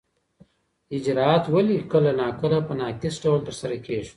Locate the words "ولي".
1.55-1.77